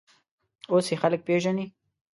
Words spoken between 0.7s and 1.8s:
اوس یې خلک پېژني.